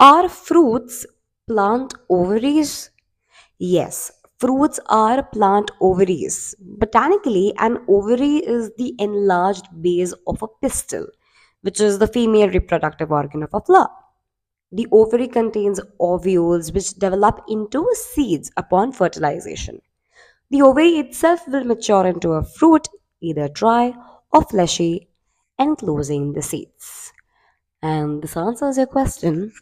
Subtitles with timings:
[0.00, 1.04] Are fruits
[1.46, 2.90] plant ovaries?
[3.58, 6.54] Yes, fruits are plant ovaries.
[6.58, 11.06] Botanically, an ovary is the enlarged base of a pistil,
[11.60, 13.90] which is the female reproductive organ of a flower.
[14.72, 19.82] The ovary contains ovules which develop into seeds upon fertilization.
[20.50, 22.88] The ovary itself will mature into a fruit,
[23.20, 23.94] either dry
[24.32, 25.10] or fleshy,
[25.58, 27.12] enclosing the seeds.
[27.82, 29.52] And this answers your question.